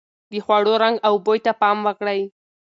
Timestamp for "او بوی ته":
1.07-1.51